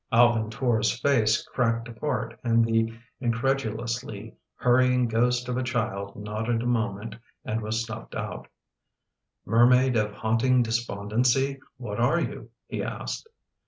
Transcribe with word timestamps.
Alvin 0.11 0.49
Tor's 0.49 0.99
face 0.99 1.43
cracked 1.43 1.87
apart 1.87 2.39
and 2.43 2.65
the 2.65 2.91
incredulously 3.19 4.33
hurrying 4.55 5.07
ghost 5.07 5.47
of 5.47 5.57
a 5.57 5.63
child 5.63 6.15
nodded 6.15 6.63
a 6.63 6.65
moment 6.65 7.15
and 7.45 7.61
was 7.61 7.85
snuffed 7.85 8.15
out." 8.15 8.47
Mermaid 9.45 9.95
of 9.95 10.11
haunting 10.11 10.63
despondency, 10.63 11.59
what 11.77 11.99
are 11.99 12.19
you?" 12.19 12.49
he 12.67 12.81
asked. 12.81 13.29